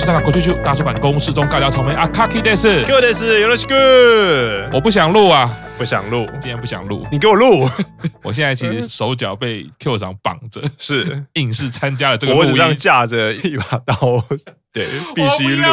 [0.00, 7.68] 我是香港国区区大叔版公司中尬聊草莓阿卡 K 的是 Q 的是 Good，我不想录啊，不想录，今天不想录，你给我录。
[8.22, 13.96] 我现在其实手脚被 Q 长绑着，是 硬是参加了这个录音，脖子上架着一把刀，
[14.72, 15.64] 对，必须录。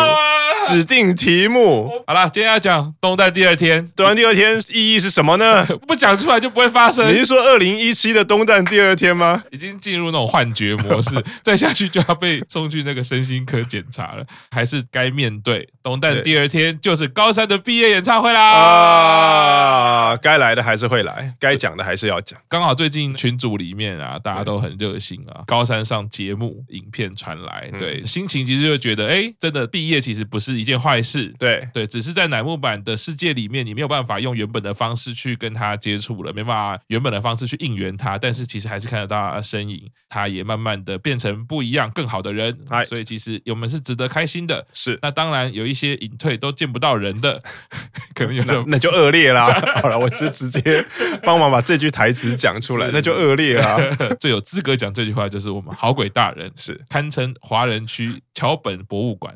[0.63, 3.87] 指定题目好了，今天要讲东诞第二天。
[3.95, 5.63] 东诞第二天意义是什么呢？
[5.87, 7.07] 不讲出来就不会发生。
[7.13, 9.43] 你是说二零一七的东诞第二天吗？
[9.51, 14.25] 已经进入那种幻觉模式，再下去就要被送去那个身心科检查了。
[14.49, 18.41] 还是该面对东诞第二天，就是高三的毕业演唱会啦！
[18.41, 22.37] 啊，该来的还是会来，该讲的还是要讲。
[22.49, 30.57] 刚好最近群组里面啊，大家都很热心啊，高三上节目影片传来，对，心情其实就觉得，哎，真的毕业其实不是。
[30.57, 44.65] 一件坏事，对对，只是在乃木坂的世界里面，你没有办法用原本的方式去跟他接触了，没办法原本的方式去应援他，但是其实还是看得到他的身影，他也慢慢的变成不一样、更好的人，所以其实我们是值得开心的。
[44.73, 47.43] 是，那当然有一些隐退都见不到人的，
[48.15, 49.47] 可能有那那就恶劣啦。
[49.83, 50.83] 好了，我直直接
[51.21, 53.77] 帮忙把这句台词讲出来，那就恶劣啦。
[54.19, 59.33] 最有资格讲这句话就是我们好鬼大人，是堪称华人区桥本博物馆。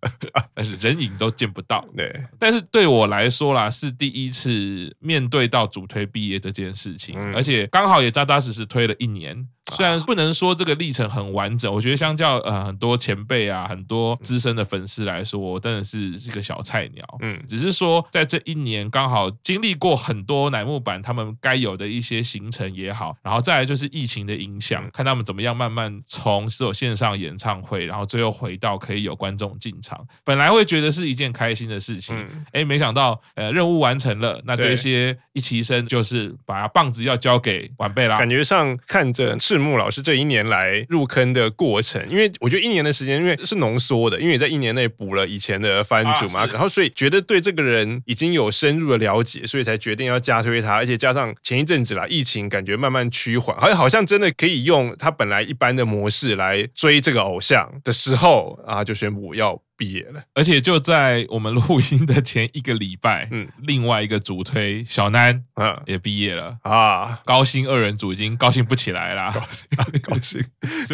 [0.54, 2.24] 但是人影都见不到，对。
[2.38, 9.46] 但是对我来说啦，是第一次面对到主推毕业这件事情，而且刚好也扎扎实实推了一年。
[9.72, 17.04] 虽然不能说这个历程很完整，我觉得相较呃很多前辈啊，很多资深的粉丝来说，我真的是一个小菜鸟。
[17.20, 30.06] 嗯，只是说在这一年刚好经历过很多乃木坂他们该有的一些行程也好，然后再来就是疫情的影响，看他们怎么样慢慢从只有线上演唱会，然后最后回到可以有观众进场。
[30.24, 32.16] 本来会觉得是一件开心的事情，
[32.52, 38.16] 哎，没想到呃任务完成了，那这些一齐生就是把棒子要交给晚辈啦。
[38.16, 59.59] 感觉上看着赤木老师这一年来入坑的过程，因为我觉得一年的时间，因为是浓缩的，因为在一年内补了以前的番主嘛，然后所以觉得对这个人已经有深入的了解，所以才决定要加推他，而且加上前一阵子啦，疫情感觉慢慢趋缓，好像好像真的可以用他本来一般的模式来追这个偶像的时候啊，就宣布要。
[59.80, 66.58] 毕业了，而且就在我们录音的前一个礼拜，嗯，另外一个主推小南，嗯，也毕业了。
[66.64, 67.20] 啊。
[67.24, 69.64] 高薪二人组已经高兴不起来啦， 高兴，
[70.02, 70.44] 高兴，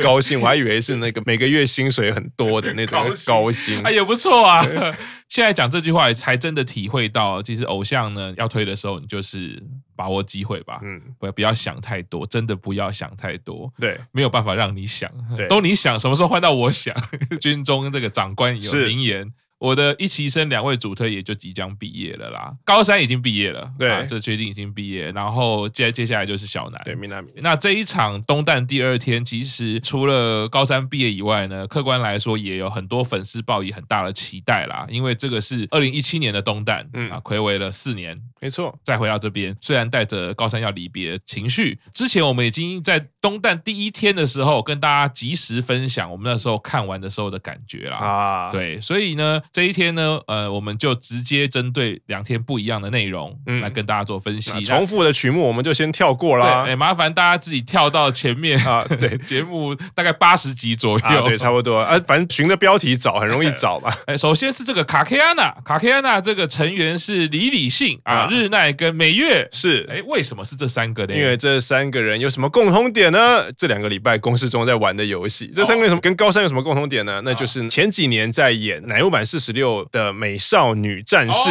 [0.02, 4.64] 高兴，我还以为是那个每个月薪水很多的那种 高薪，哎，也不错啊。
[5.28, 9.62] 现在讲这句话，才真的体会到，其实偶像呢要推的时候，你就是
[9.96, 16.94] 把握机会吧，嗯，不要不要想太多，真的不要想太多，对，没有办法让你想，对，都你想，什么时候换到我想？
[17.40, 19.32] 军中这个长官有名言。
[19.58, 25.10] 我的一期生两位主推也就即将毕业了啦，高三已经毕业了，对，这确定已经毕业。
[25.12, 27.32] 然后接接下来就是小南，对，米娜米。
[27.36, 37.10] 那这一场东旦第二天，其实除了高三毕业以外呢，客观来说也有很多粉丝抱以很大的期待啦，因为这个是二零一七年的东旦，嗯。
[37.10, 49.40] 啊，睽违了四年，没错，再回到这边，虽然带着高三要离别的情绪，之前我们已经在东旦第一天的时候跟大家及时分享我们那时候看完的时候的感觉啦，啊，对，所以呢。
[49.52, 54.62] 这一天呢，呃，我们就直接针对两天不一样的内容，嗯，来跟大家做分析。
[54.64, 56.64] 重复的曲目我们就先跳过啦。
[56.66, 58.84] 哎，麻烦大家自己跳到前面啊。
[59.00, 61.78] 对，节目大概八十集左右，对，差不多。
[61.78, 63.96] 啊，反正循着标题找，很容易找吧。
[64.06, 69.86] 哎，首先是这个卡克安娜，卡克安娜这个成员是李李信啊，日奈跟美月是。
[69.90, 71.14] 哎，为什么是这三个呢？
[71.14, 73.52] 因为这三个人有什么共同点呢？
[73.56, 77.20] 这两个礼拜公式中在玩的游戏，这三个人什么跟高山有什么共同点呢？
[77.24, 81.50] 那就是前几年在演乃木坂四十六的美少女战士。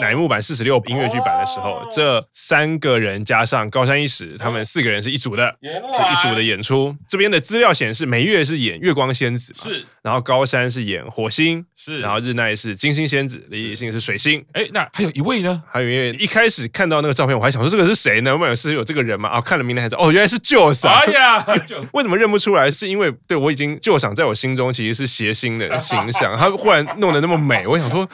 [0.00, 6.96] 乃木坂四十六音乐剧版的时候，这三个人加上高山一史，他们四个人是一组的，是一组的演出。
[7.06, 14.42] 这边的资料显示，梅月是演月光仙子嘛，是，然后高山是演火星，是，然后日奈是金星仙子，李李信是水星。
[14.54, 15.62] 哎，那还有一位呢？
[15.70, 18.34] 还有一位，一开始看到那个照片，我还想说这个是谁呢？
[18.34, 19.28] 我有是有这个人吗？
[19.28, 20.90] 啊，看了名单还是哦，原来是旧赏。
[20.90, 21.46] 哎呀，
[21.92, 22.70] 为什么认不出来？
[22.70, 28.08] 是因为对我已经旧赏在我心中其实是谐星的形象，他忽然弄得那么美，我想说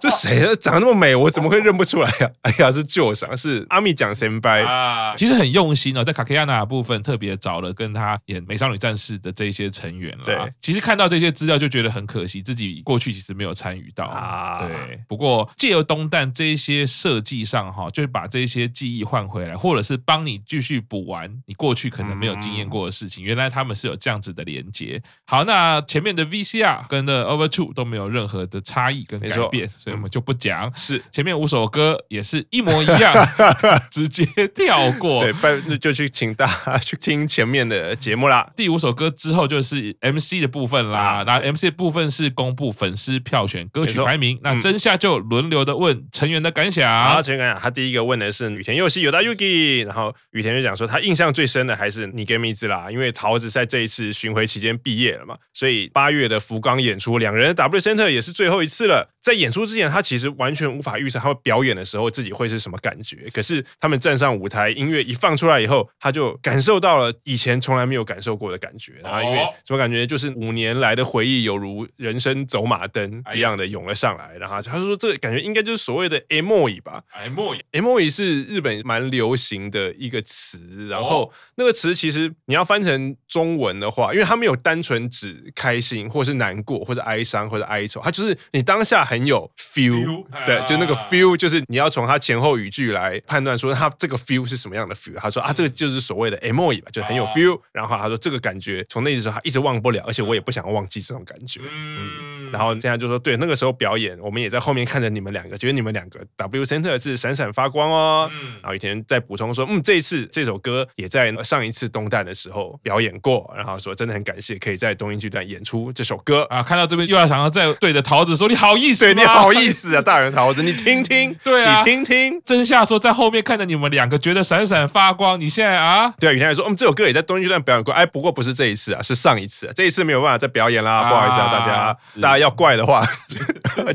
[0.00, 0.54] 这谁啊？
[0.60, 1.14] 长得那么美？
[1.14, 2.30] 我怎么会认不出来呀？
[2.42, 5.14] 哎呀，是旧伤，是阿米讲先辈啊。
[5.16, 10.24] 其实很用心哦，在卡克亚娜的部分特别找了跟他演《美少女战士》的这些成员了。
[10.24, 14.58] 对，其实看到这些资料就觉得很可惜，自己过去其实没有参与到啊。
[14.58, 23.24] 对，不过借由东蛋这一些设计上哈，就是把这些记忆换回来，或者是帮你继续补完你过去可能没有经验过的事情。
[23.24, 25.00] 原来他们是有这样子的连接。
[25.26, 30.70] 好，那前面的 VCR 跟的 Over Two 都没有任何的差异跟改变，所以我们就不讲。
[30.74, 33.28] 是前面五首歌也是一模一样，
[33.90, 34.24] 直接
[34.54, 35.20] 跳过。
[35.20, 35.32] 对，
[35.66, 38.50] 那就去请大家去听前面的节目啦。
[38.56, 46.82] 第五首歌之后就是 MC 的部分啦，啊，那 MC 的部分是公布粉丝票选歌曲排名，那真夏就轮流的问成员的感想。
[47.04, 59.08] 好，成员感想，他第一个问的是雨田佑希有大 Yuki，然后雨田就讲说他印象最深的还是你给米子啦，因为桃子在这一次巡回期间毕业了嘛，所以八月的福冈演出，两人的 W Center 也是最后一次了。
[59.22, 63.28] 在演出之前，他其实完全无法预测他会表演的时候自己会是什么感觉。
[63.32, 68.94] 可是他们站上舞台，音乐一放出来以后，他就感受到了以前从来没有感受过的感觉。
[69.00, 74.36] 然后因为什么感觉，就是五年来的回忆犹如人生走马灯一样的涌了上来。
[74.38, 80.88] 然后他说，这个感觉应该就是所谓的 Emoi 吧？Emoi，Emoi 是日本蛮流行的一个词。
[80.88, 89.06] 然后那个词其实你要翻成中文的话，因为它没有单纯指开心，或是难过，或者哀伤，或者哀愁，它就是你当下。
[89.12, 95.16] 很有 feel，对，就那个 feel，就是你要从他前后语句来判断说他这个 feel 是什么样的 feel。
[95.16, 97.60] 他说啊，这个就是所谓的 Emoi 吧，就很有 feel。
[97.72, 101.60] 然后他说这个感觉从那时候他一直忘不了，而且我也不想忘记这种感觉。
[101.70, 108.30] 嗯，然后现在就说对，那个时候表演，我们也在后面看着你们两个，觉得你们两个 W Center 是闪闪发光哦。
[108.62, 113.50] 然后雨田再补充说，嗯，这一次这首歌也在上一次东旦的时候表演过。
[113.56, 114.58] 然后说真的很感谢。
[114.58, 116.62] 可以在东京剧团演出这首歌啊。
[116.62, 119.06] 看到这边又要想要再对着桃子说你好意思。
[119.06, 133.04] 对，你好意思啊，大人桃子，你听听，对啊，你听听，真夏说在后面看着你们两个觉得闪闪发光，你现在啊，对啊，羽田还说，嗯，这首歌也在东京剧团表演过，哎，不过不是这一次啊，是上一次，这一次没有办法再表演啦，不好意思啊，大家，大家要怪的话，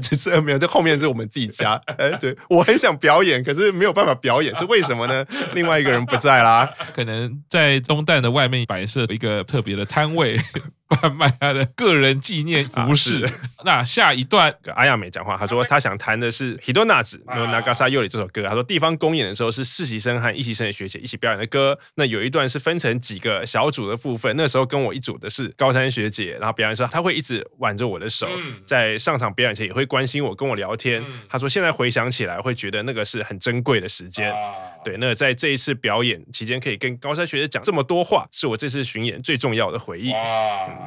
[0.02, 5.26] 这次没有，这后面是我们自己家，哎，对我很想表演，可是没有办法表演，是为什么呢？
[5.54, 10.40] 另外一个人不在啦，可能在东旦的外面摆设一个特别的摊位。
[10.88, 13.30] 贩卖他的个人纪念服饰。
[13.68, 18.44] 那下一段，阿亚美讲话，他说他想谈的是《Hidonatsu no Nagasa Yori》这首歌。
[18.44, 21.78] 他说地方公演的时候是实习生和一期生的学姐一起表演的歌。
[21.96, 24.34] 那有一段是分成几个小组的部分。
[24.38, 28.30] 那时候跟我一组的是高山学姐，然后表演的时候他会一直挽着我的手，
[28.66, 31.04] 在上场表演前也会关心我，跟我聊天。
[31.28, 34.34] 他说现在回想起来会觉得那个是很珍贵的时间。
[34.86, 40.12] 对，那在这一次表演期间可以跟高山学姐讲这么多话，是我这次巡演最重要的回忆。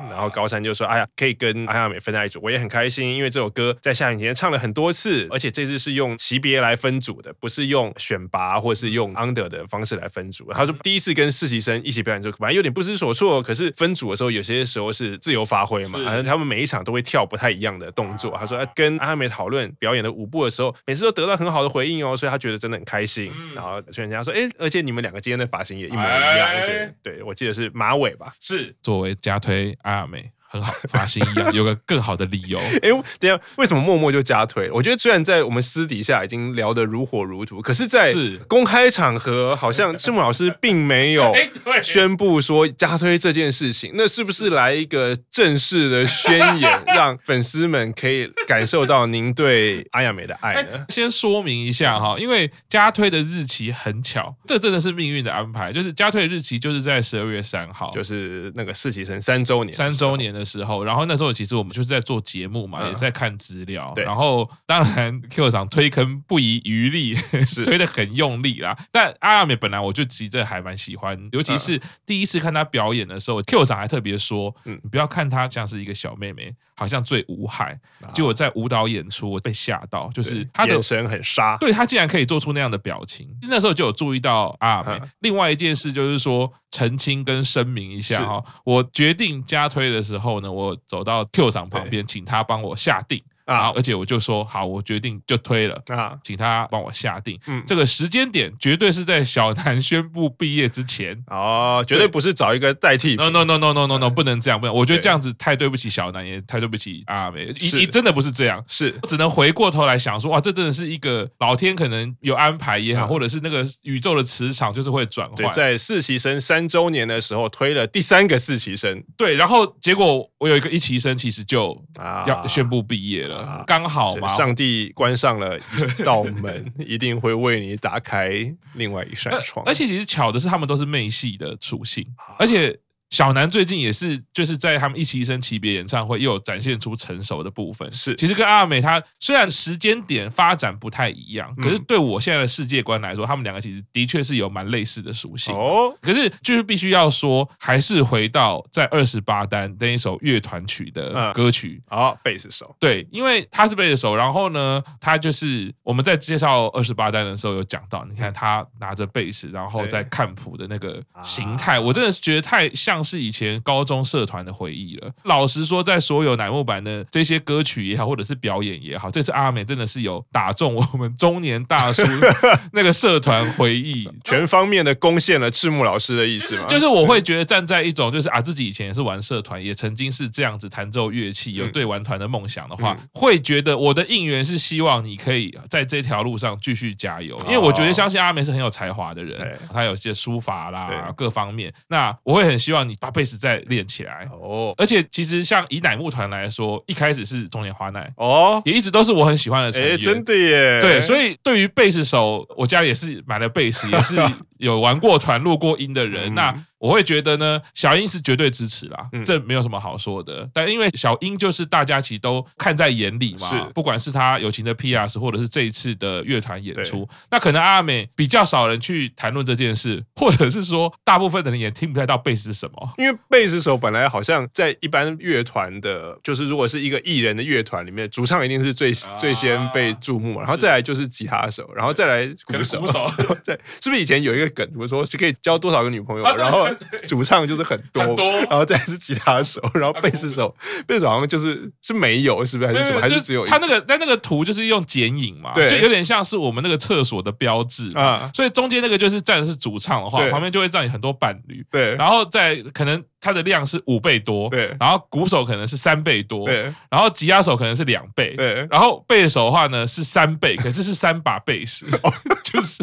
[0.08, 10.50] 然后高山就说：“哎呀，可以跟阿亚美分在一组，我也很开心，因为这首歌在下雨天唱了很多次，而且这次是用级别来分组的，不是用选拔或是用 under 的方式来分组。
[10.52, 18.34] 他说第一次跟实习生一起表演，就反正有点不知所措，可是分组的时候有些时候是自由发挥嘛，反正他们每一场都会跳不太一样的动作。
[18.38, 23.32] 他说跟阿美讨论表演的舞步的时候，每次都得到很好的回应哦，所以他觉得真的很开心。
[23.54, 28.32] 然后全人家说：哎，而且你们两个今天的发型也一模一样，对对，我记得是马尾吧？
[28.40, 32.58] 是作为加推阿美。”很好，发型一样， 有个更好的理由。
[32.82, 34.68] 哎，等下，为什么默默就加推？
[34.72, 38.12] 我觉得虽然在我们私底下已经聊得如火如荼，可是，在
[38.48, 41.32] 公开场合，好像赤木老师并没有
[41.84, 43.92] 宣布说加推这件事情。
[43.94, 50.84] 那是不是来一个正式的宣言， 让粉丝们可以感受到您对阿亚美的爱呢？
[50.88, 55.72] 先说明一下哈，因为加推的日期很巧，这真的是命运的安排。
[55.72, 60.39] 就是加推的日期就是在十二月三号，就是那个实习生三周年，三周年的。
[60.40, 63.92] 的时候，然后那时候其实我们就是在做节目嘛，也在看资料。
[63.96, 67.14] 然后当然 Q 厂推坑不遗余力，
[67.44, 68.76] 是推的很用力啦。
[68.90, 77.78] 但阿亚美本来我就其实还蛮喜欢，尤其是第一次看她表演的时候，Q 厂还特别说：“你不要看她像是一个小妹妹，好像最无害。”
[78.14, 83.28] 结果在舞蹈演出，我被吓到，就是他的眼神很杀，对她竟然可以做出那样的表情。
[83.42, 85.00] 那时候就有注意到阿亚美。
[85.20, 86.52] 另外一件事就是说。
[86.70, 93.22] 澄清跟声明一下哈，我决定加推的时候呢，我走到 Q 厂旁边，请他帮我下定。
[93.54, 93.72] 啊！
[93.74, 97.38] 而且我就说好，我决定就推了啊，请他帮我下定。
[97.46, 103.16] 嗯，这个时间点绝对是在小南宣布毕业之前哦，绝对不是找一个代替。
[103.16, 104.74] No no no no no no no，不能这样，不能。
[104.74, 107.46] 我觉得这样子太对不起小南，也太对不起阿美。
[107.60, 115.52] 你你真的不是这样，是我只能回过头来想说，哇，这真的是一个老天可能有安排也好，或者是那个宇宙的磁场就是会转换。
[115.52, 121.80] 在实习生三周年的时候推了第三个实习生，对，然后结果我有一个一期生，其实就
[122.26, 123.62] 要宣布毕业了。
[123.66, 128.30] 刚好嘛，上帝关上了一道门， 一定会为你打开
[128.74, 129.64] 另外一扇窗。
[129.66, 132.04] 而且其实巧的是，他们都是妹系的属性，
[132.38, 132.76] 而且。
[133.10, 137.90] 小南最近也是，就是在他们一起一生级别演唱会又有展现出成熟的部分。
[137.90, 145.52] 是，其实跟阿美她虽然时间点发展不太一样，可是对我现在的世界观来说，他们两个其实的确是有蛮类似的属性。
[145.52, 151.82] 哦，可是就是必须要说，还是回到在二十八单那一首乐团曲的歌曲。
[151.88, 152.76] 好，贝斯手。
[152.78, 162.99] 对，因为他是贝斯手，然后呢，他就是我们在介绍二十八单的时候有讲到，你看他拿着贝斯，然后在看谱的那个形态，我真的是觉得太像。
[163.00, 165.10] 像是以前高中社团的回忆了。
[165.24, 172.02] 老实说，在所有乃木坂的这些歌曲也好，或者是表演也好，这次阿美真的是有打中我们中年大叔
[172.74, 176.66] 那个社团回忆， 全方面的攻陷了赤木老师的意思吗？
[176.68, 194.74] 就是我会觉得站在一种就是啊，自己以前也是玩社团，也曾经是这样子弹奏乐器，有对玩团的梦想的话，嗯、会觉得我的应援是希望你可以在这条路上继续加油，因为我觉得相信阿美是很有才华的人，他有些书法啦各方面，那我会很希望你把贝斯再练起来哦。
[194.76, 200.80] 而且其实像以乃木团来说，一开始是中年花奈哦，也一直都是我很喜欢的成员，真的耶。
[200.80, 204.16] 对，所以对于贝斯手，我家里也是买了贝斯，也是
[204.58, 206.52] 有玩过团、录过音的人，那。
[206.80, 210.48] 我会觉得呢，小英是绝对支持啦，这没有什么好说的。
[210.54, 222.92] 但因为小英就是大家其实都看在眼里嘛，是不管是他友情的 P.R.S 或者是这一次的乐团演出，那可能阿美比较少人去谈论这件事，或者是说大部分的人也听不太到贝斯是什么。
[222.96, 233.06] 因为贝斯手本来好像在一般乐团的，就是如果是一个艺人的乐团里面，主唱一定是最最先被注目，然后再来就是吉他手，然后再来鼓手，鼓手
[233.44, 236.69] 再是不是以前有一个梗，比如说是可以交多少个女朋友，然后。
[237.06, 240.54] 主唱就是很多，很多然后再是吉他手，然后 贝斯手，
[240.86, 243.00] 贝斯手好像就是是没有，是不是还是什么？
[243.00, 248.30] 还是只有他那个那那个图就是用剪影嘛，对，就有点像是我们那个厕所的标志啊。
[248.34, 251.94] 所以中间那个就是站的是主唱的话，旁边就会站很多伴侣，对。
[251.96, 254.74] 然后再可能他的量是五倍多，对。
[254.78, 256.72] 然后鼓手可能是三倍多，对。
[256.90, 258.66] 然后吉他手可能是两倍，对。
[258.70, 261.86] 然后贝斯手的话呢是三倍，可是是三把贝斯，
[262.44, 262.82] 就是。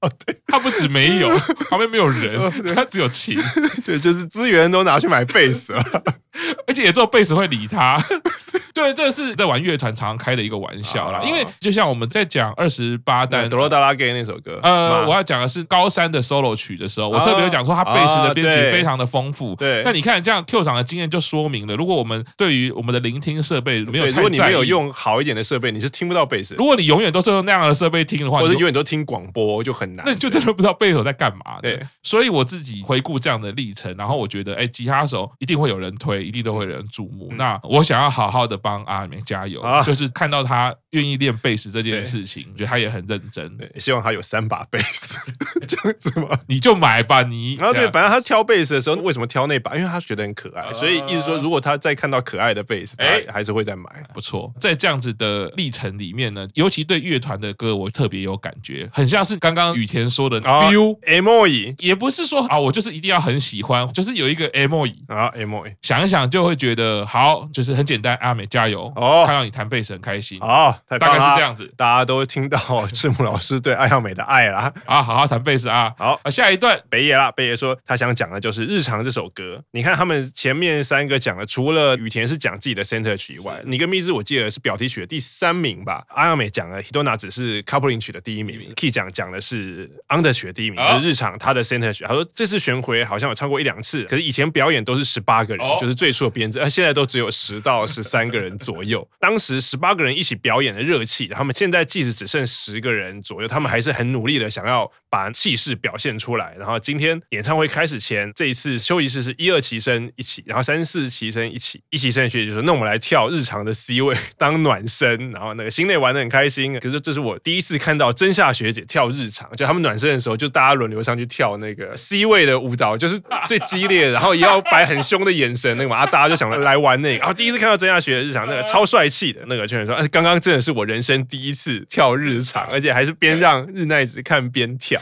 [0.00, 1.28] 哦，对，他不止没有，
[1.68, 2.40] 旁边没有人，
[2.74, 3.38] 他只有琴，
[3.84, 5.82] 对，就是资源都拿去买贝斯了，
[6.66, 8.02] 而且也只有贝斯会理他。
[8.80, 11.22] 对，这个是在玩乐团常常开的一个玩笑啦。
[11.24, 19.54] 因为就像我们在讲二十八单《哆啦 A 梦》那首歌，呃，我要讲的是高山的 solo 曲的时候，我特别有讲说他贝斯的编曲非常的丰富。
[19.56, 26.54] 对，那你看这样 Q 场的经验就说明了，如果我们对于我们的聆听设备没有，如果你没有用好一点的设备，你是听不到贝斯。
[26.54, 30.04] 如果你永远都是用那样的设备听的话，或者永远都听广播，就很难。
[30.06, 31.60] 那你就真的不知道贝斯手在干嘛。
[31.60, 37.28] 对，所以我自己回顾这样的历程，然后我觉得，哎，吉他手一定会有人推，一定都会有人注目。
[37.36, 39.60] 那我想要好好的帮阿美加油。
[39.60, 43.56] 啊，就是看到他愿意练贝斯这件事情，我觉得他也很认真。
[43.56, 45.30] 对，希望他有三把贝斯，
[45.66, 46.38] 这样子吗？
[46.46, 47.56] 你就买吧，你。
[47.56, 49.76] 然后对，反正他挑贝斯的时候，为什么挑那把？
[49.76, 53.84] 因为他觉得很可爱，所以意思说，如果他再看到可爱的贝斯，哎，还是会再买。
[54.14, 74.70] 不错，在这样子的历程里面呢，尤其对乐团的歌，我特别有感觉，很像是刚刚雨田说的 feel emo，也不是说啊，我就是一定要很喜欢，就是有一个 emo 啊 emo，想一想就会觉得好，就是很简单，阿美加油哦，看到你弹贝斯很开心哦，大概是这样子，大家都听到赤木老师对爱耀美的爱啦。
[74.84, 75.92] 啊，好好弹贝斯啊。
[75.96, 79.62] 好，下一段北野啦，北野说他想讲的就是日常这首歌。
[79.70, 86.02] 你看他们前面三个讲的，除了雨田是讲自己的 center 曲以外，你跟密室我记得是表题曲的第三名吧？
[86.08, 92.04] 爱耀美讲的 Hidona 只是 coupling 曲的第一名，Key 讲讲的是 under 曲的第一名，就是日常他的 center 曲。
[92.04, 99.06] 他说这次巡回好像有超过一两次，可是以前表演都是十八个人，就是最初的编制，而现在都只有十到十三个人人左右。
[99.18, 106.54] 当时十八个人一起表演的热气，他们现在即使只剩十个人左右，他们还是很努力的想要把气势表现出来。
[106.58, 116.78] 然后今天演唱会开始前，这一次休息室是一二期生一起，然后三四期生一起，一期生学姐就说：“那我们来跳日常的 C 位当暖身。”然后那个心内玩的很开心。
[116.80, 127.18] 可是这是我第一次看到真夏学姐跳日常，就他们暖身的时候，就大家轮流上去跳那个 C 位的舞蹈，就是最激烈，然后也要摆很凶的眼神那个嘛，大家就想来玩那个。
[127.18, 135.00] 然后第一次看到真夏学姐日常那个超帅气的那个，圈说：“哎，刚刚真的是我人生第一次跳日常，而且还是边让日奈子看边跳。”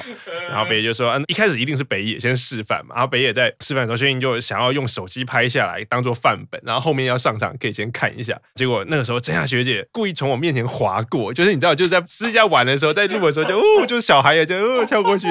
[0.49, 8.35] 然后北野就说：“嗯，一开始一定是北野先示范嘛。”然后北野在示范的时候，轩英就想要用手机拍下来当做范本，然后后面要上场可以先看一下。
[8.55, 15.27] 结果那个时候真夏学姐故意从我面前划过，就是你知道，就是在私下玩的时候，在录的时候就哦，就是小孩也就哦 跳过去，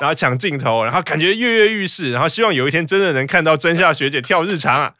[0.00, 4.92] 然后抢镜头，然后感觉跃跃欲试，然后希望有一天真的能看到真夏学姐跳日常啊。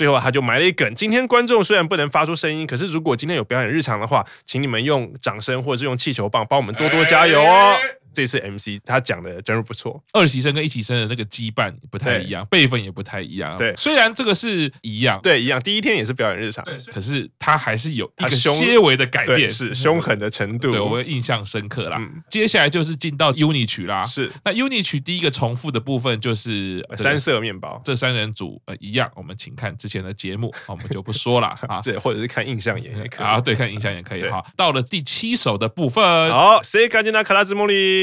[0.00, 7.76] 最后他就埋了一梗：今天观众虽然不能发出声音，可是如果今天有表演日常的话，请你们用掌声或者是用气球棒帮我们多多加油哦。
[8.12, 13.56] 这次 MC 他讲的真是不错，二期生跟一期生的那个羁绊不太一样，辈分也不太一样。
[13.56, 15.60] 对，虽然这个是一样，对，一样。
[15.62, 22.00] 第一天也是表演日常，可是他还是有一个些微的改变，是凶狠的程度，对我印象深刻啦。
[22.28, 24.30] 接下来就是进到 UNI 曲啦，是。
[24.44, 33.24] 那 UNI 曲第一个重复的部分就是三色面包，这三人组呃一样，我们请看之前的节目， 我们就不说了啊， 对，或者是看印象也可以。
[33.24, 34.44] 啊，对，看印象也可以哈。
[34.56, 36.88] 到了第七首的部分，好，谁？
[36.88, 37.99] 赶紧拿卡拉兹莫里？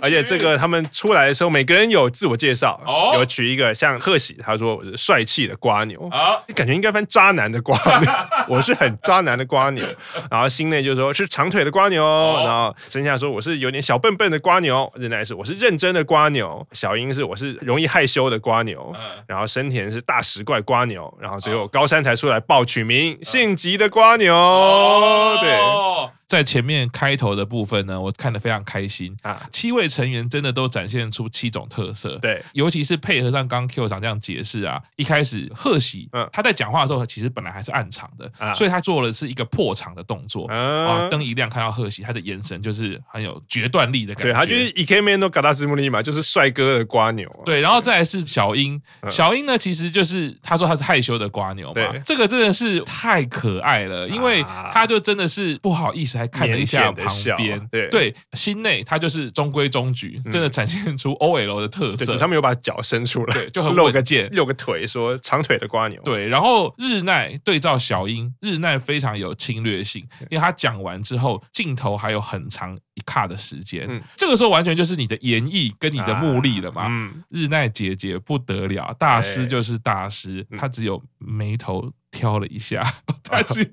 [0.00, 8.10] 而且这个他们出来的时候，每个人有自我介绍，哦，有取一个像贺喜，他说我是帅气的瓜牛，啊，你感觉应该翻渣男的瓜牛，
[8.48, 9.84] 我是很渣男的瓜牛。
[10.30, 12.04] 然后心内就说是长腿的瓜牛，
[12.44, 18.94] 然后剩下说我是有点小笨笨的瓜牛，日奈是我是认真的瓜牛，小英是我是容易害羞的瓜牛，
[19.26, 25.58] 然后生田是大石怪瓜牛，然后最后高山才出来报取名性急的瓜牛，对。
[26.29, 29.47] 在前面开头的部分呢，我看得非常开心啊！
[29.51, 54.41] 七位成员真的都展现出七种特色，对，尤其是配合上刚刚 Q 长这样解释啊，一开始贺喜，嗯，他在讲话的时候其实本来还是暗场的，啊、所以他做的是一个破场的动作，啊，灯一亮看到贺喜，他的眼神就是很有决断力的感觉，对，他就是イケメンのカタツムリ嘛，就是帅哥的蜗牛，对，然后再来是小樱，嗯、小樱呢其实就是他说他是害羞的蜗牛嘛，对，这个真的是太可爱了，因为
[54.73, 56.92] 他就真的是不好意思 还看了一下。
[56.92, 62.16] 旁边对对，心内他就是中规中矩，真的展现出 OL 的特色。
[62.18, 66.00] 他们有把脚伸出来，就很露个肩，露个腿，说长腿的瓜牛。
[66.02, 76.88] 对，然后日奈对照小樱，日奈非常有侵略性，因为他讲完之后，镜头还有很长一卡的时间，这个时候完全就是你的演绎跟你的目力了嘛。
[77.30, 81.90] 日奈姐姐不得了，大师就是大师，他只有眉头。
[82.10, 82.82] 挑了一下，
[83.24, 83.64] 他只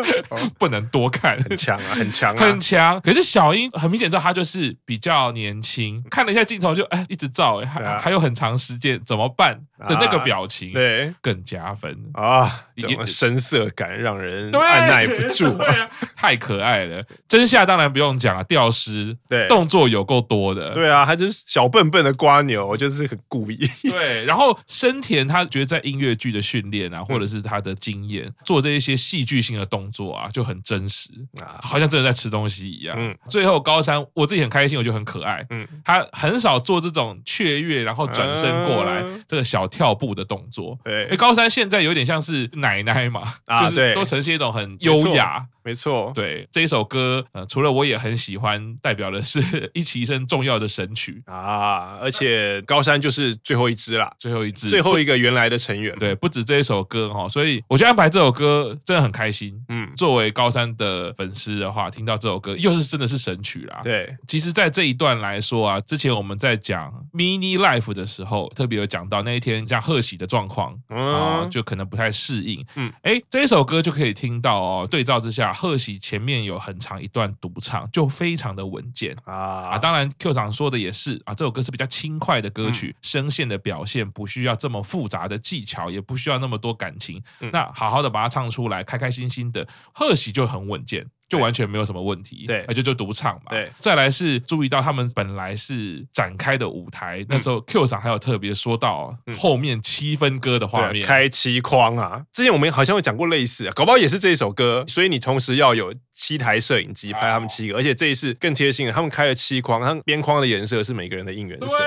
[0.58, 3.00] 不能多看，很强啊，很强，啊很强。
[3.00, 15.58] 可是小英很明显知道他就是比较年轻，看了一下镜头就哎一直照，还还有很长时间怎么办的那个表情，对，更加分啊，这种深色感让人按捺不住，
[16.16, 17.00] 太可爱了。
[17.28, 23.58] 真夏当然不用讲了，吊师对动作有够多的，对啊，他就是小笨笨的瓜牛，就是很故意。
[23.82, 27.76] 对，然后深田他觉得在音乐剧的训练啊，或者是他的。
[27.82, 32.96] 经验做这一些戏剧性的动作啊，就很真实啊，好像真的在吃东西一样。
[32.96, 35.44] 嗯，最后高山我自己很开心，我觉得很可爱。
[35.50, 40.78] 嗯，他很少做这种雀跃，然后转身过来这个小跳步的动作。
[40.84, 45.44] 对，高山现在有点像是奶奶嘛，啊，对，都呈现一种很优雅。
[45.64, 51.22] 没错，对这一首歌，呃，除了我也很喜欢，代表的是一起一生重要的神曲。
[51.26, 75.50] 啊，而且高山就是最后一支啦，最后一支，最后一个原来的成员，对，不止这一首歌哈，所以我觉得安排这首歌真的很开心，嗯，作为高三的粉丝的话，听到这首歌又是真的是神曲啦，对，其实，在这一段来说啊，之前我们在讲 mini life 的时候，特别有讲到那一天像贺喜的状况啊，就可能不太适应，嗯，哎，这一首歌就可以听到哦，对照之下。
[75.54, 79.16] 贺喜前面有很长一段独唱，就非常的稳健。
[79.24, 79.34] 啊。
[79.72, 79.78] 啊！
[79.78, 91.06] 当然，Q 厂说的也是啊，这首歌是比较轻快的歌曲，嗯、声线的表现不需要这么复杂的技巧，也不需要那么多感情，嗯、那好好的把它唱出来，开开心心的，贺喜就很稳健。
[91.28, 93.52] 就完全没有什么问题，对，而且就独唱嘛。
[93.52, 102.22] 对，再来是注意到他们本来是展开的舞台，那时候 Q 上还有特别说到后面七分歌的画面，开七框啊。
[102.34, 111.82] 之前我们好像有讲过类似，啊搞不好也是这一首歌，所以你同时要有七台摄影机拍他们七个，而且这一次更贴心了，他们开了七框，他们边框的颜色是每个人的应援色。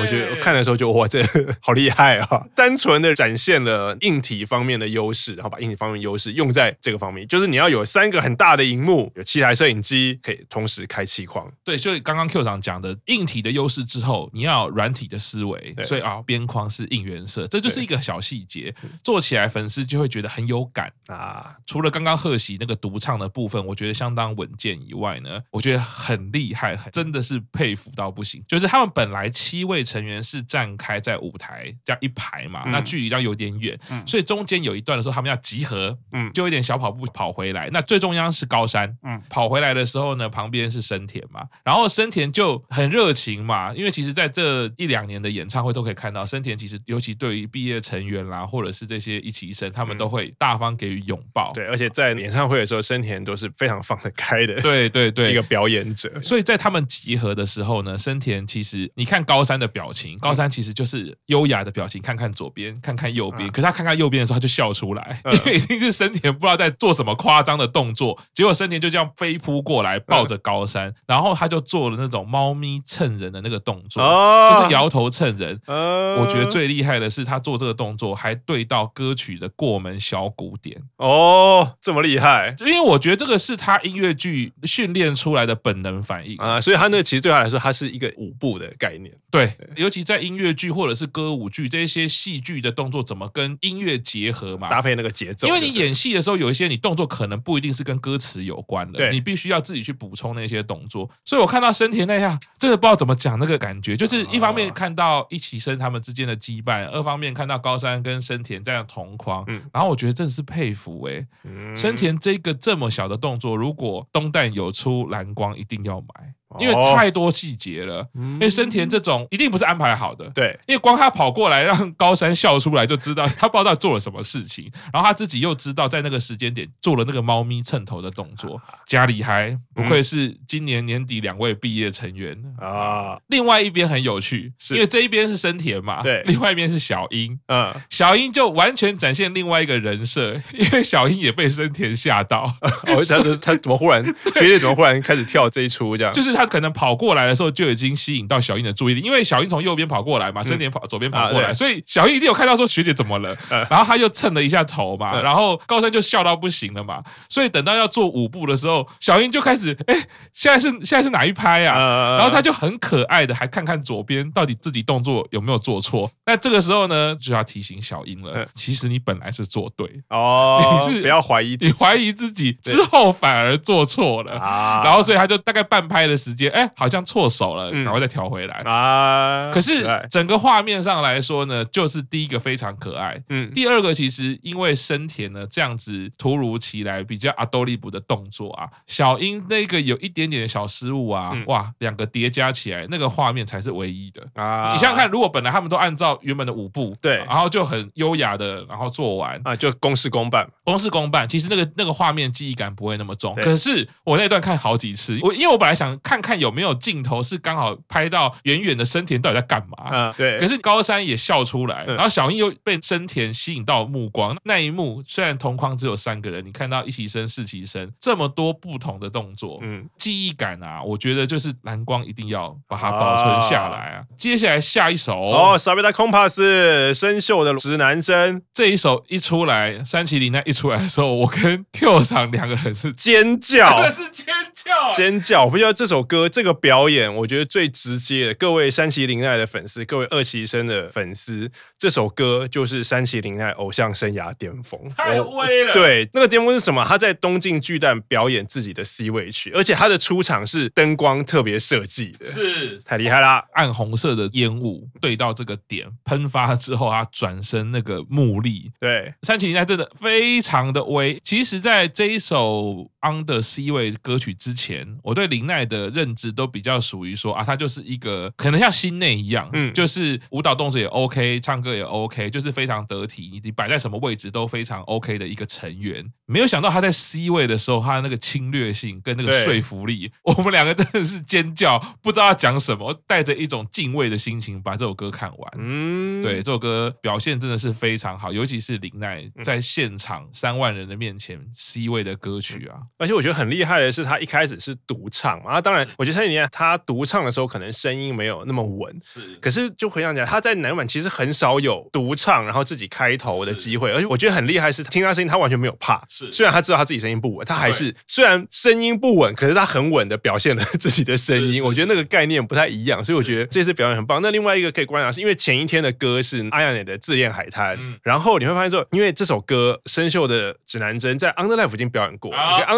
[0.00, 1.22] 我觉得看的时候就哇，这
[1.60, 2.46] 好厉害啊！
[2.54, 11.50] 单纯的展现了硬体方面的优势，然后把硬体方面优势用在这个方面，就是你要有三个很大的荧幕，有七台摄影机，可以同时开七框。
[11.64, 21.56] 对，所以刚刚 Q 长讲的硬体的优势之后，你要软体的思维，对所以啊，边框是应援色，这就是一个小细节，做起来粉丝就会觉得很有感啊。
[21.66, 28.44] 除了刚刚贺喜那个独唱的部分，我觉得相当稳健以外呢，我觉得很厉害，真的是佩服到不行。
[28.46, 29.85] 就是他们本来七位。
[29.86, 37.70] 成员是站开在舞台这样一排嘛，那距离要有点远，所以中间有一段的时候，他们要集合，嗯，就有点小跑步跑回来。
[37.72, 51.52] 那最中央是高山，嗯，跑回来的时候呢，旁边是生田嘛，然后生田就很热情嘛，因为其实在这一两年的演唱会都可以看到，生田其实尤其对于毕业成员啦，或者是这些一起一生，他们都会大方给予拥抱。
[51.52, 56.10] 对，而且在演唱会的时候，生田都是非常放得开的，对对对，一个表演者。
[56.22, 59.65] 所以在他们集合的时候呢，生田其实你看高山的。
[59.68, 63.48] 表情，高山其实就是优雅的表情，看看左边，看看右边。
[63.50, 68.18] 可是他看看右边的时候，他就笑出来，因为 已经是生田不知道在做什么夸张的动作。
[68.34, 75.60] 结果生田就这样飞扑过来，抱着高山，然后他就做了那种猫咪蹭人的那个动作，就是摇头蹭人。
[75.66, 80.80] 我觉得最厉害的是他做这个动作还对到歌曲的过门小鼓点。
[80.96, 82.54] 哦，这么厉害！
[82.60, 89.12] 因为我觉得这个是他音乐剧训练出来的本能反应啊，所以他那个其实对他来说，他是一个舞步的概念。
[89.30, 89.55] 对。
[89.76, 94.68] 尤其在音乐剧或者是歌舞剧这些戏剧的动作，怎么跟音乐结合嘛？
[94.68, 95.46] 搭配那个节奏。
[95.48, 101.08] 因为你演戏的时候，有一些你动作可能不一定是跟歌词有关的，你必须要自己去补充那些动作。
[101.24, 116.34] 所以我看到生田那下，真的不知道怎么讲那个感觉，就是一方面看到一起生他们之间的羁绊，二方面看到高山跟生田这样同框，然后我觉得真的是佩服哎、欸，生田这个这么小的动作，如果东弹有出蓝光，一定要买。
[116.58, 133.18] 因为太多细节了，因为生田这种一定不是安排好的，对，因为光他跑过来让高山笑出来，就知道 他不知道做了什么事情，然后他自己又知道在那个时间点做了那个猫咪蹭头的动作，家里还，不愧是今年年底两位毕业成员啊。
[133.28, 142.44] 另外一边很有趣，因为这一边是生田嘛，对，另外一边是小樱，嗯，小樱就完全展现另外一个人设，因为小樱也被生田吓到，
[142.86, 144.02] 哦，他他怎么忽然
[144.34, 146.45] 学姐怎么忽然开始跳这一出这样， 就是他。
[146.48, 153.36] 可能跑过来的时候就已经吸引到小英的注意力，因为小英从右边跑过来嘛，生田跑左边跑过来，所以小英一定有看到说学姐怎么了，
[153.70, 159.94] 然后他就蹭了一下头嘛，然后高山就笑到不行了嘛，所以等到要做舞步的时候，小英就开始哎，
[160.32, 162.16] 现在是现在是哪一拍啊？
[162.18, 166.10] 然后他就很可爱的还看看左边到底自己动作有没有做错。
[166.24, 174.38] 那这个时候呢，就要提醒小英了，其实你本来是做对哦，你是不要怀疑，你怀疑自己之后反而做错了。
[174.38, 176.50] 啊，然后所以他就大概半拍的时间。
[176.52, 178.56] 哎，好像错手了，然后再调回来。
[178.58, 179.50] 啊。
[179.52, 194.22] 可是整个画面上来说呢，就是第一个非常可爱，嗯，第二个其实因为生田呢这样子突如其来比较阿多利布的动作啊，小樱那个有一点点的小失误啊，哇，两个叠加起来那个画面才是唯一的。
[194.34, 194.72] 啊。
[194.72, 199.40] 你想想看，如果本来他们都按照原本的舞步，对，然后就很优雅的然后做完。
[199.44, 203.34] 啊，就公事公办，公事公办，其实那个那个画面记忆感不会那么重。
[203.36, 206.36] 可是我那段看好几次，我因为我本来想看看看。
[206.36, 209.88] 有没有镜头是刚好拍到远远的生田到底在干嘛？
[209.90, 210.38] 嗯，对。
[210.38, 214.36] 可是高山也笑出来，然后小樱又被生田吸引到目光。
[214.44, 224.04] 那一幕虽然同框只有三个人，你看到一起生、四起生这么多不同的动作，嗯，记忆感啊，我觉得就是蓝光一定要把它保存下来啊。
[224.18, 235.44] 接下来下一首哦，萨贝达空帕斯生锈的指南针这一首一出来，三崎绫奈一出来的时候，我跟 Q 厂两个人是尖叫，真的是尖叫，尖叫！
[235.44, 236.28] 我不知道这首歌。
[236.28, 245.72] 这个表演，我觉得最直接的，各位山崎绫奈的粉丝，各位二期生的粉丝，这首歌就是山崎绫奈偶像生涯巅峰，太威了。
[245.72, 246.84] 对，那个巅峰是什么？
[246.86, 253.44] 他在东京巨蛋表演自己的 C 位曲，而且他的出场是灯光特别设计的，是太厉害啦！
[253.54, 261.18] 暗红色的烟雾对到这个点喷发之后，他转身那个目力，对，山崎绫奈真的非常的威。
[261.24, 266.26] 其实，在这一首 Under C 位歌曲之前，我对林奈的认知。
[266.36, 276.04] 都比较属于说啊，他就是一个可能像心内一样，嗯，就是舞蹈动作也 OK，唱歌也 OK，就是非常得体，你摆在什么位置都非常 OK 的一个成员。
[276.26, 285.52] 没有想到他在 C 位的时候，他的那个侵略性跟那个说服力，我们两个真的是尖叫，不知道要讲什么，带着一种敬畏的心情把这首歌看完。
[285.56, 296.16] 嗯，对，这首歌表现真的是非常好，尤其是林奈在现场三万人的面前 C 位的歌曲啊，而且我觉得很厉害的是，他一开始是独唱嘛，啊，当然，我觉得。
[296.16, 299.20] 那年他独唱的时候，可能声音没有那么稳，是。
[299.38, 303.92] 可是就回想起来，他在乃木坂其实很少有独唱，然后自己开头的机会。
[303.92, 306.02] 而且我觉得很厉害是，听他声音，他完全没有怕。
[306.08, 306.32] 是。
[306.32, 311.62] 虽然他知道他自己声音不稳，他还是虽然声音不稳，可是他很稳的表现了 自己的声音。
[311.62, 314.22] 我觉得那个概念不太一样，所以我觉得这次表演很棒。
[314.22, 322.32] 那另外一个可以观察，是因为前一天的歌是 Ayane 的《自恋海滩》，然后你会发现说，因为这首歌《生锈的指南针》在 Under Life 已经表演过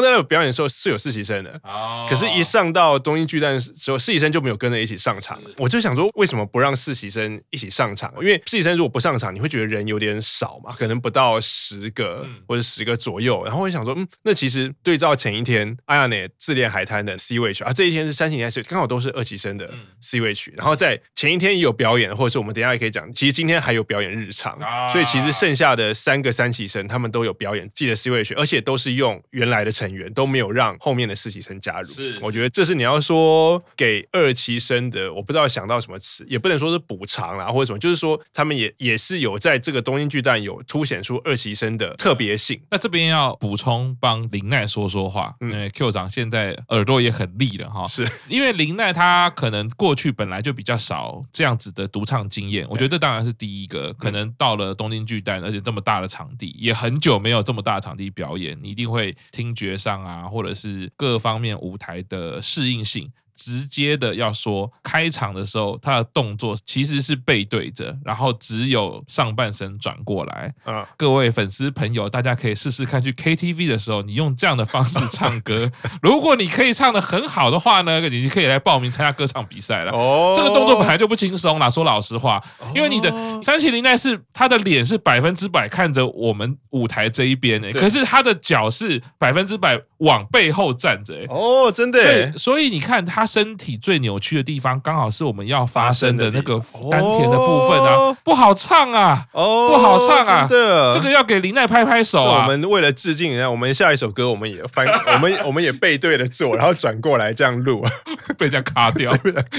[0.09, 1.61] ，Under Life 表演的时候是有实习生的，
[2.09, 3.99] 可是一上到东京巨蛋的时候。
[4.09, 8.11] 实习生就没有跟着一起上场，我就想说，为什么不让实习生一起上场？
[8.21, 13.44] 因为实习生如果不上场，你会觉得人有点少嘛，可能不到十个或者十个左右。
[13.44, 19.68] 然后我就想说，嗯，那其实对照前一天 Ayane 自恋海滩的 C 位曲啊，这一天是山崎绫奈，刚好都是二期生的
[20.01, 20.55] C 位曲。
[20.57, 24.59] 然后在前一天也有表演，或者是我们等一下也可以讲，其实今天还有表演日常，
[24.92, 31.89] 所以其实剩下的三个三期生他们都有表演自己的 C 位曲，而且都是用原来的成员，都没有让后面的实习生加入。
[31.89, 34.05] 是，我觉得这是你要说给。
[34.11, 42.61] 二期生的，我不知道想到什么词，也不能说是补偿啦，或者什么，就是说他们也也是有在这个东京巨蛋有凸显出二期生的特别性。
[42.71, 63.11] 那这边要补充帮林奈说说话，因为 Q 长现在耳朵也很利了哈，是因为林奈他可能过去本来就比较少这样子的独唱经验，我觉得这当然是第一个，可能到了东京巨蛋，而且这么大的场地，也很久没有这么大的场地表演，你一定会听觉上上啊，或者是各方面舞台的适应性。
[63.38, 70.53] 直接的要说，开场的时候他的动作其实是背对着，然后只有上半身转过来。
[70.64, 75.70] 啊，各位粉丝朋友，大家可以试试看，去 KTV 的时候，你用这样的方式唱歌，
[76.03, 79.92] 如果你可以唱的很好的话呢，你可以来报名参加歌唱比赛了。
[79.92, 82.42] 哦，这个动作本来就不轻松啦，说老实话，
[82.74, 83.11] 因为你的
[83.42, 91.27] 三七零奈是他的脸是百分之百看着我们舞台这一边诶，可是他的脚是百分之百往背后站着诶。
[91.29, 92.01] 哦，真的。
[92.01, 96.59] 所以，所以你看他身体最扭曲的地方，刚好是我们要发生的那个
[96.91, 102.43] 丹田的部分啊，不好唱啊，哦不好唱啊，真的，这个要给林奈拍拍手啊。
[102.43, 107.85] 我们为了致敬人家，我们下一首歌我们也翻， 我们我们也背对着做，然后转过来这样录，
[108.39, 109.13] 被人家卡掉，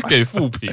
[0.08, 0.70] 给负评。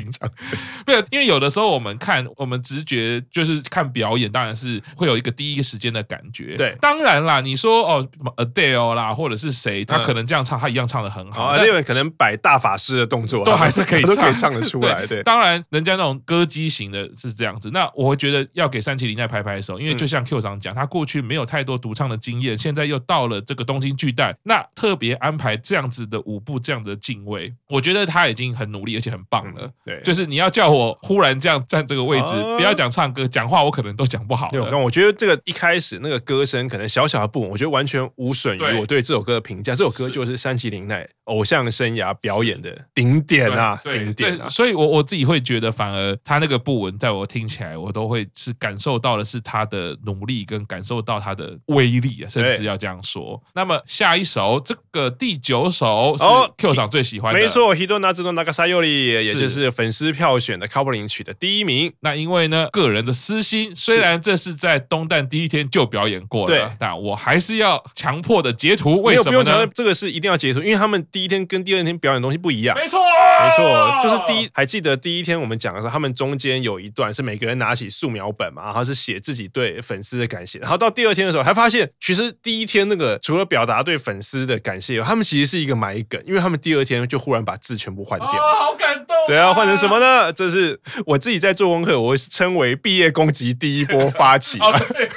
[0.84, 6.56] 不是，因为有的时候我们看，我们直觉就是看表演，当然是会有一个第一个时间的感觉。
[6.56, 11.56] 对，当然啦，你说哦，什么 Adele 啦，或者是谁，他可能这样唱，他一样唱的很好。
[11.56, 15.06] 那有人可能摆大法师的动作，都还是可以唱， 都可以唱得出来。
[15.06, 17.70] 对，当然人家那种歌姬型的是这样子。
[17.72, 29.70] 那我会觉得要给三七零再拍拍手，因为就像 Q 长讲，他过去没有太多独唱的经验，现在又到了这个东京巨蛋，那特别安排这样子的舞步，这样的敬畏，我觉得他已经很努力，而且很棒了。
[29.84, 34.48] 对，就是你要叫我忽然这样站这个位置，不要讲唱歌，讲话我可能都讲不好。
[34.48, 39.74] 对，我觉得这个一开始那个歌声可能小小的不稳，我觉得完全无损于我对这首歌的评价。
[39.74, 44.48] 这首歌就是山崎绫奈偶像生涯表演的顶点啊，顶点啊！
[44.48, 53.40] 所以，我我自己会觉得，反而他那个不稳，在我听起来，我都会是感受到的是他的努力，跟感受到他的威力啊，甚至要这样说。
[53.54, 56.24] 那么下一首，这个第九首是
[56.58, 61.92] Q 厂最喜欢的，没错，Hidonatsu no Nagasayori，也就是粉丝票选的 coupling 曲的第一名。
[62.00, 69.02] 那因为呢，个人的私心，虽然这是在东旦第一天就表演过了，但我还是要强迫的截图。
[69.02, 69.66] 为什么呢？
[69.74, 72.76] 这个是一定要截图，因为他们第一天跟第二天表演的东西不一样。
[72.76, 80.58] 没错，没错，就是第一，还记得第一天我们讲的时候，他们中间有一段是每个人拿起素描本嘛，然后是写自己对粉丝的感谢。
[80.58, 88.28] 然后到第二天的时候，还发现其实第一天那个除了表达对粉丝的感谢，他们其实是一个埋梗，因为他们第二天就忽然把字全部换掉。
[88.28, 89.16] 好感动。
[89.26, 90.32] 对啊，换成什么呢？
[90.32, 94.58] 这是我自己在做功课，我称为毕业攻击第一波发起。
[94.94, 95.08] 对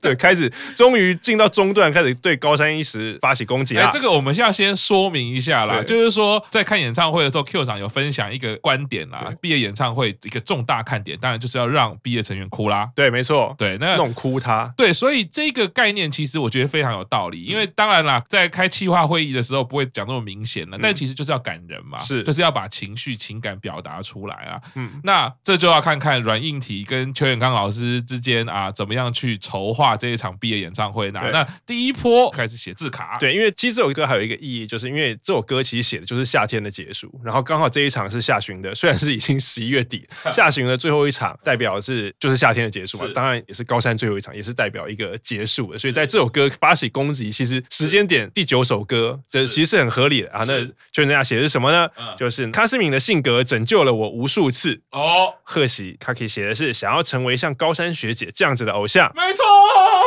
[0.00, 3.90] 对，开始终于进到中段，开始对高山一时发起攻击了。
[3.92, 9.32] 这个我们现在先说明一下啦，就是说在看演唱会的时候，Q 长有分享一个观点啦。
[9.40, 12.88] 毕业演唱会一个重大看点，当然就是要让毕业成员哭啦。
[12.94, 14.72] 对，没错，对，那弄哭他。
[14.76, 17.44] 对，所以这个概念其实我觉得非常有道理。
[17.44, 24.60] 因为当然啦，在开企划会议的时候不会讲那么明显了，但其实就是要感人嘛，是，就是要把情绪情感表达出来啊。
[24.74, 31.20] 嗯，那这就要看看软硬体跟邱远刚老师之间啊，怎么样去筹划这一场毕业演唱会呢？
[31.32, 50.30] 那第一波开始写字卡，对，因为其实这首歌还有一个意义，就是因为这首歌其实写的就是夏天的结束，然后刚好这一场是下旬的，虽然是已经十一月底， 下旬的最后一场，代表是就是夏天的结束嘛，当然也是高山最后一场，也是代表一个结束的，所以在这首歌发起攻击，其实时间点第九首歌，这其实是很合理的。
[50.30, 50.44] 啊。
[50.46, 50.62] 那
[50.92, 51.88] 就那样写的是什么呢？
[52.18, 54.82] 就是卡斯敏的性格拯救了我无数次。
[54.90, 59.42] 哦，贺喜卡可以写的是想要成为像高山学姐这样子的偶像，没错，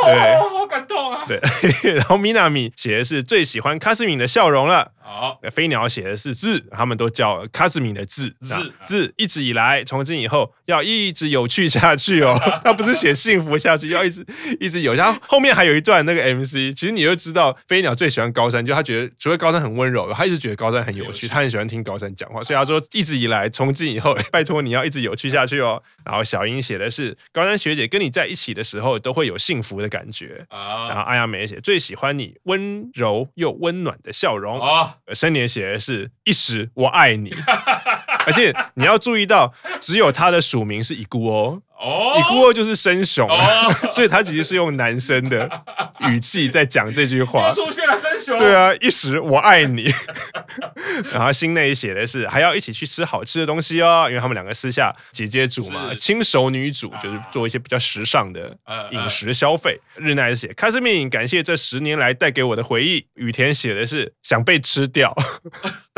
[0.06, 1.40] 对，好感动啊，对，
[1.94, 4.90] 然后米娜米写的是最最喜欢卡斯敏的笑容了。
[5.08, 8.28] 好，飞鸟写的是字，他们都叫卡斯米的字。
[8.42, 12.38] 字字一直以来，从今以后要一直有趣下去哦。
[12.62, 14.24] 他不是写幸福下去，要一直
[14.60, 14.92] 一直有。
[14.92, 25.82] 然后后面还有一段那个 MC，其实你就知道飞鸟最喜欢高山，就他觉得除了高山很温柔，他一直觉得高山很有趣，他很喜欢听高山讲话，所以他说一直以来，从今以后，拜托你要一直有趣下去哦。
[26.04, 30.88] 然后小英写的是高山学姐跟你在一起的时候都会有幸福的感觉啊。
[30.88, 34.58] 然后阿亚美写最喜欢你温柔又温暖的笑容。
[35.14, 37.34] 生年写的是一时我爱你，
[38.26, 41.62] 而且你要注意到，只有他的署名是乙姑哦。
[41.80, 43.28] 哦，乙姑就是生雄，
[43.92, 45.48] 所以他其实是用男生的
[46.00, 47.50] 语气在讲这句话。
[47.52, 49.84] 出现了生雄，对啊，一时我爱你。
[51.12, 58.56] 然后心内写的是还要一起去吃好吃的东西哦，因为他们两个私下姐姐主嘛，轻熟女主就是做一些比较时尚的
[58.90, 59.78] 饮食消费。
[59.96, 63.06] 日奈写卡斯敏感谢这十年来带给我的回忆。
[63.14, 65.14] 雨田写的是想被吃掉。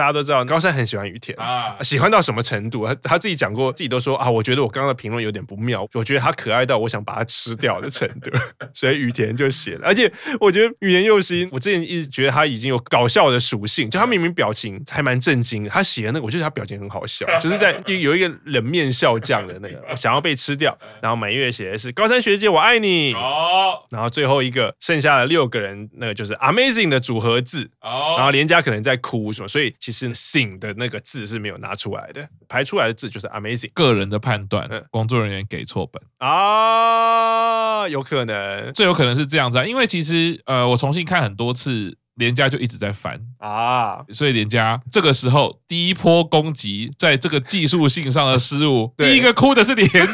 [0.00, 2.86] 大家都知道高山很喜欢雨田啊，喜欢到什么程度？
[2.86, 5.86] 他他自己讲过，自己都说啊，我觉得我刚刚的评论有点不妙。
[5.92, 8.30] 我觉得他可爱到我想把他吃掉的程度，
[8.72, 9.86] 所以雨田就写了。
[9.86, 10.10] 而且
[10.40, 20.74] 我觉得雨田佑希，我之前一直觉得他已经有搞笑的属性，就他明明表情还蛮震惊，他写的那个，我觉得他表情很好笑， 就是在有一个冷面笑匠的那个 想要被吃掉。
[21.02, 33.70] 然后满月写的是高山学姐我爱你哦，然后最后一个剩下的六个人，那个就是 Amazing 的组合字哦，然后连家可能在哭什么，所以其其实 “sing” 的那个字是没有拿出来的，排出来的字就是 “amazing”。
[33.74, 36.00] 个人的判断，工作人员给错本。
[36.18, 41.96] 啊，有可能，最有可能是这样子啊，因为其实呃，我重新看很多次。
[42.16, 50.04] 连家就一直在翻啊，所以连家这个时候第一波攻击，在这个技术性上的失误， 第一个哭的是连家，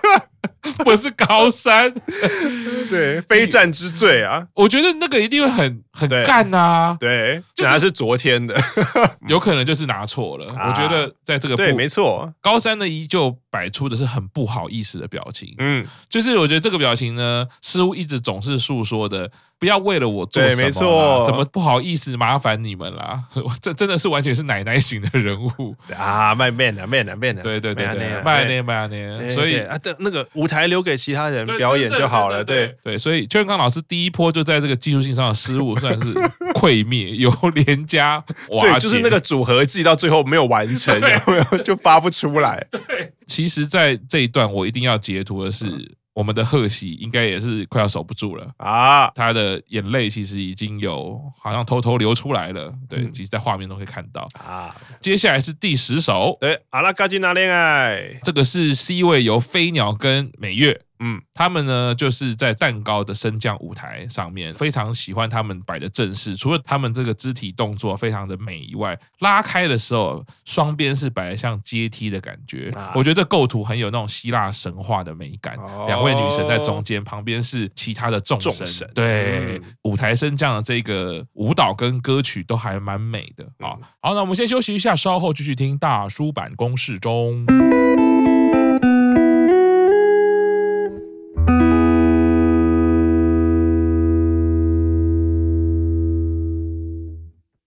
[0.84, 1.92] 不是高山，
[2.88, 4.46] 对，非战之罪啊！
[4.54, 8.54] 我觉得那个一定会很很干啊，对，那是昨天的，
[9.28, 10.46] 有可能就是拿错了。
[10.46, 19.30] 我觉得在这个对，没错，高山呢依旧摆出的是很不好意思的表情，嗯，就是我觉得这个表情呢，似乎一直总是诉说的。
[19.60, 23.24] 不要为了我做什么，没错，怎么不好意思麻烦你们啦？
[23.60, 32.44] 这真的是完全是奶奶型的人物啊！man man man man 对对对对，man man man 所以啊，的那个舞台留给其他人表演就好了。
[32.44, 36.14] 对对，所以邱元刚老师第一波就在这个技术性上的失误 算是
[36.54, 42.66] 溃灭，由连家瓦就是那个组合技到最后没有完成，有没有就发不出来。
[42.70, 45.66] 对，其实，在这一段我一定要截图的是。
[46.18, 49.08] 我们的贺喜应该也是快要守不住了啊！
[49.14, 54.74] 他的眼泪其实已经有好像偷偷流出来了，对，其实在画面中可以看到啊。
[55.00, 60.80] 接下来是第十首，对，阿拉嘎吉娜恋爱，这个是 C 位由飞鸟跟美月。
[61.00, 66.36] 嗯，他们呢就是在蛋糕的升降舞台上面，非常喜欢他们摆的阵势。
[66.36, 72.68] 除了他们这个肢体动作非常的美以外，拉开的时候双边是摆的像阶梯的感觉。
[72.70, 75.56] 啊、我觉得构图很有那种希腊神话的美感。
[75.56, 78.88] 哦、两位女神在中间，旁边是其他的众神。
[78.94, 83.74] 对，嗯、舞台升降的这个舞蹈跟歌曲都还蛮美的啊。
[83.76, 87.46] 嗯、好，那我们先休息一下，稍后继续听大叔版公式中。